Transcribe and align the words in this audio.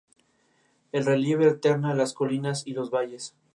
Fue 0.89 0.99
educado 0.99 1.15
en 1.19 1.43
Eton 1.43 1.81
College 2.15 2.63
y 2.65 2.71
en 2.71 2.73
King's 2.73 2.89
College, 2.89 2.89
Cambridge. 3.01 3.33